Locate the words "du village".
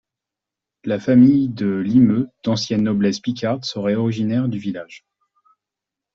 4.47-5.05